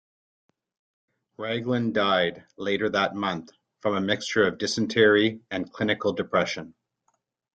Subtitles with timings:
[1.37, 3.51] Raglan died later that month
[3.81, 6.73] from a mixture of dysentery and clinical depression.